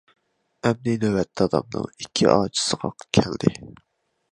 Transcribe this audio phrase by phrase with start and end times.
[0.69, 3.57] ئەمدى نۆۋەت دادامنىڭ ئىككى ئاچىسىغا كەلدى.